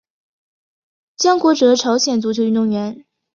[1.15, 3.05] 姜国哲朝鲜足球运动员。